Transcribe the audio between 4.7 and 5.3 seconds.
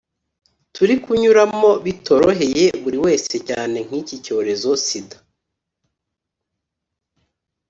sida